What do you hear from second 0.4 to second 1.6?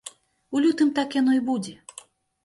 У лютым так яно і